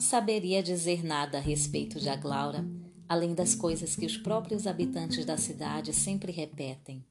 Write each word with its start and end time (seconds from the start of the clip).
saberia 0.00 0.62
dizer 0.62 1.02
nada 1.02 1.38
a 1.38 1.40
respeito 1.40 1.98
de 1.98 2.10
Aglaura, 2.10 2.62
além 3.08 3.34
das 3.34 3.54
coisas 3.54 3.96
que 3.96 4.04
os 4.04 4.18
próprios 4.18 4.66
habitantes 4.66 5.24
da 5.24 5.38
cidade 5.38 5.94
sempre 5.94 6.30
repetem. 6.30 7.02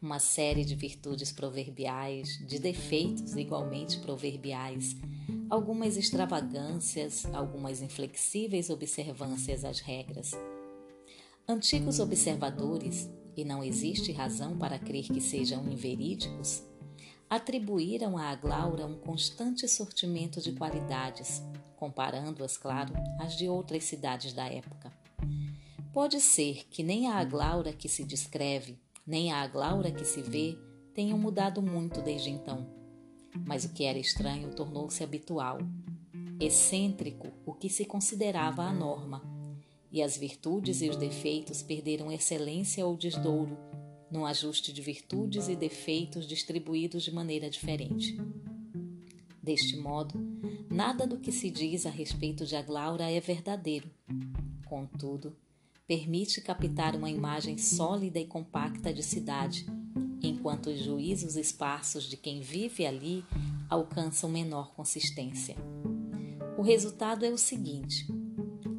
Uma 0.00 0.20
série 0.20 0.64
de 0.64 0.76
virtudes 0.76 1.32
proverbiais, 1.32 2.38
de 2.46 2.60
defeitos 2.60 3.34
igualmente 3.34 3.98
proverbiais, 3.98 4.96
algumas 5.50 5.96
extravagâncias, 5.96 7.26
algumas 7.34 7.82
inflexíveis 7.82 8.70
observâncias 8.70 9.64
às 9.64 9.80
regras. 9.80 10.30
Antigos 11.48 11.98
observadores, 11.98 13.10
e 13.36 13.44
não 13.44 13.64
existe 13.64 14.12
razão 14.12 14.56
para 14.56 14.78
crer 14.78 15.08
que 15.08 15.20
sejam 15.20 15.68
inverídicos, 15.70 16.62
atribuíram 17.34 18.18
a 18.18 18.24
Aglaura 18.24 18.84
um 18.84 18.94
constante 18.94 19.66
sortimento 19.66 20.38
de 20.38 20.52
qualidades, 20.52 21.42
comparando-as, 21.76 22.58
claro, 22.58 22.92
às 23.18 23.38
de 23.38 23.48
outras 23.48 23.84
cidades 23.84 24.34
da 24.34 24.44
época. 24.44 24.92
Pode 25.94 26.20
ser 26.20 26.66
que 26.68 26.82
nem 26.82 27.08
a 27.08 27.14
Aglaura 27.14 27.72
que 27.72 27.88
se 27.88 28.04
descreve, 28.04 28.78
nem 29.06 29.32
a 29.32 29.40
Aglaura 29.40 29.90
que 29.90 30.04
se 30.04 30.20
vê 30.20 30.58
tenham 30.92 31.16
mudado 31.16 31.62
muito 31.62 32.02
desde 32.02 32.28
então. 32.28 32.66
Mas 33.46 33.64
o 33.64 33.72
que 33.72 33.84
era 33.84 33.98
estranho 33.98 34.54
tornou-se 34.54 35.02
habitual. 35.02 35.56
Excêntrico, 36.38 37.28
o 37.46 37.54
que 37.54 37.70
se 37.70 37.86
considerava 37.86 38.62
a 38.62 38.72
norma, 38.74 39.22
e 39.90 40.02
as 40.02 40.18
virtudes 40.18 40.82
e 40.82 40.90
os 40.90 40.96
defeitos 40.96 41.62
perderam 41.62 42.12
excelência 42.12 42.84
ou 42.84 42.94
desdouro 42.94 43.56
num 44.12 44.26
ajuste 44.26 44.72
de 44.72 44.82
virtudes 44.82 45.48
e 45.48 45.56
defeitos 45.56 46.28
distribuídos 46.28 47.02
de 47.02 47.10
maneira 47.10 47.48
diferente. 47.48 48.16
Deste 49.42 49.76
modo, 49.76 50.20
nada 50.70 51.06
do 51.06 51.18
que 51.18 51.32
se 51.32 51.50
diz 51.50 51.86
a 51.86 51.90
respeito 51.90 52.44
de 52.44 52.54
Aglaura 52.54 53.10
é 53.10 53.18
verdadeiro. 53.18 53.90
Contudo, 54.66 55.34
permite 55.86 56.42
captar 56.42 56.94
uma 56.94 57.10
imagem 57.10 57.56
sólida 57.56 58.20
e 58.20 58.26
compacta 58.26 58.92
de 58.92 59.02
cidade, 59.02 59.66
enquanto 60.22 60.68
os 60.68 60.78
juízos 60.78 61.34
esparsos 61.34 62.04
de 62.04 62.16
quem 62.16 62.40
vive 62.40 62.86
ali 62.86 63.24
alcançam 63.68 64.30
menor 64.30 64.74
consistência. 64.74 65.56
O 66.56 66.62
resultado 66.62 67.24
é 67.24 67.30
o 67.30 67.38
seguinte: 67.38 68.06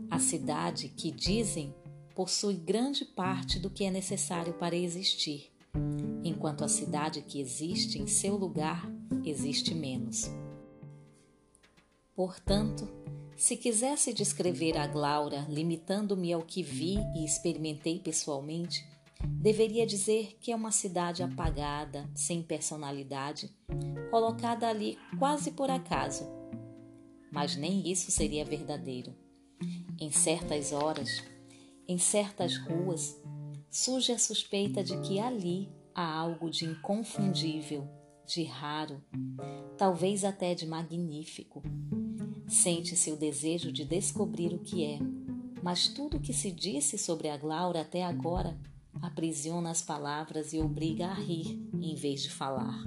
a 0.10 0.20
cidade 0.20 0.90
que 0.90 1.12
dizem 1.12 1.74
possui 2.16 2.56
grande 2.56 3.06
parte 3.06 3.60
do 3.60 3.70
que 3.70 3.84
é 3.84 3.92
necessário 3.92 4.54
para 4.54 4.76
existir, 4.76 5.52
enquanto 6.24 6.64
a 6.64 6.68
cidade 6.68 7.22
que 7.22 7.40
existe 7.40 8.00
em 8.00 8.08
seu 8.08 8.36
lugar 8.36 8.88
existe 9.26 9.74
menos. 9.74 10.30
Portanto, 12.16 12.88
se 13.36 13.58
quisesse 13.58 14.14
descrever 14.14 14.78
a 14.78 14.86
Glaura 14.86 15.46
limitando-me 15.50 16.32
ao 16.32 16.44
que 16.44 16.62
vi 16.62 16.98
e 17.16 17.26
experimentei 17.26 18.00
pessoalmente, 18.00 18.86
deveria 19.28 19.86
dizer 19.86 20.38
que 20.40 20.52
é 20.52 20.56
uma 20.56 20.72
cidade 20.72 21.24
apagada, 21.24 22.10
sem 22.14 22.44
personalidade, 22.44 23.50
colocada 24.12 24.68
ali 24.68 24.98
quase 25.18 25.52
por 25.52 25.72
acaso. 25.72 26.26
Mas 27.32 27.56
nem 27.56 27.90
isso 27.90 28.12
seria 28.12 28.46
verdadeiro. 28.46 29.16
Em 30.00 30.12
certas 30.12 30.72
horas, 30.72 31.24
em 31.88 31.98
certas 31.98 32.58
ruas, 32.58 33.20
surge 33.70 34.12
a 34.12 34.20
suspeita 34.20 34.84
de 34.84 35.00
que 35.02 35.20
ali 35.20 35.70
há 35.94 36.06
algo 36.06 36.50
de 36.50 36.66
inconfundível, 36.66 37.88
de 38.26 38.44
raro, 38.44 39.04
talvez 39.78 40.24
até 40.24 40.56
de 40.56 40.66
magnífico. 40.66 41.62
Sente-se 42.48 43.12
o 43.12 43.18
desejo 43.18 43.72
de 43.72 43.84
descobrir 43.84 44.54
o 44.54 44.60
que 44.60 44.86
é, 44.86 45.00
mas 45.62 45.88
tudo 45.88 46.18
o 46.18 46.20
que 46.20 46.34
se 46.34 46.52
disse 46.52 46.98
sobre 46.98 47.30
a 47.30 47.38
Glaura 47.38 47.82
até 47.82 48.04
agora 48.04 48.58
aprisiona 49.02 49.70
as 49.70 49.82
palavras 49.82 50.54
e 50.54 50.60
obriga 50.60 51.08
a 51.08 51.14
rir 51.14 51.60
em 51.74 51.96
vez 51.96 52.24
de 52.24 52.30
falar. 52.30 52.84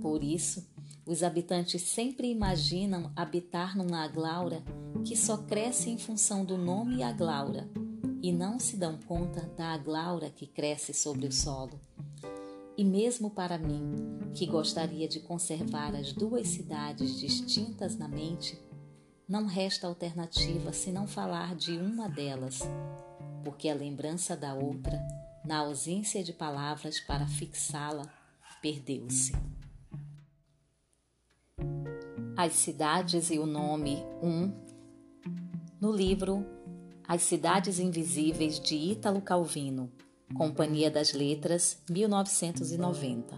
Por 0.00 0.22
isso, 0.22 0.68
os 1.06 1.22
habitantes 1.22 1.82
sempre 1.82 2.28
imaginam 2.28 3.12
habitar 3.16 3.76
numa 3.76 4.04
Aglaura 4.04 4.62
que 5.04 5.16
só 5.16 5.36
cresce 5.36 5.90
em 5.90 5.98
função 5.98 6.44
do 6.44 6.56
nome 6.56 7.02
Aglaura 7.02 7.68
e 8.22 8.30
não 8.30 8.58
se 8.58 8.76
dão 8.76 8.96
conta 9.06 9.40
da 9.56 9.72
Aglaura 9.72 10.30
que 10.30 10.46
cresce 10.46 10.94
sobre 10.94 11.26
o 11.26 11.32
solo. 11.32 11.80
E 12.76 12.84
mesmo 12.84 13.30
para 13.30 13.58
mim, 13.58 13.94
que 14.34 14.46
gostaria 14.46 15.08
de 15.08 15.20
conservar 15.20 15.94
as 15.94 16.12
duas 16.12 16.48
cidades 16.48 17.18
distintas 17.18 17.96
na 17.96 18.08
mente, 18.08 18.58
não 19.28 19.46
resta 19.46 19.86
alternativa 19.86 20.72
senão 20.72 21.06
falar 21.06 21.54
de 21.54 21.72
uma 21.72 22.08
delas, 22.08 22.60
porque 23.44 23.68
a 23.68 23.74
lembrança 23.74 24.36
da 24.36 24.54
outra, 24.54 25.00
na 25.44 25.58
ausência 25.58 26.22
de 26.22 26.32
palavras 26.32 27.00
para 27.00 27.26
fixá-la, 27.26 28.06
perdeu-se. 28.60 29.32
As 32.36 32.54
cidades 32.54 33.30
e 33.30 33.38
o 33.38 33.46
nome 33.46 33.96
um 34.22 34.61
no 35.82 35.90
livro 35.90 36.46
As 37.08 37.22
Cidades 37.22 37.80
Invisíveis 37.80 38.60
de 38.60 38.76
Ítalo 38.76 39.20
Calvino, 39.20 39.90
Companhia 40.32 40.88
das 40.88 41.12
Letras, 41.12 41.82
1990. 41.90 43.36